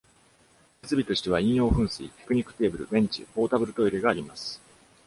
[0.81, 4.59] 設備としては飲用噴水、ピクニックテーブル、ベンチ、ポータブルトイレがあります。